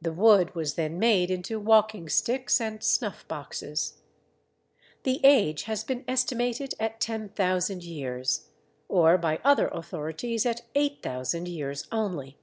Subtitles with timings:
[0.00, 3.94] (The wood was then made into walking sticks and snuffboxes.)
[5.02, 8.46] The age has been estimated at 10,000 years,
[8.86, 12.38] or by other authorities at 8000 years only.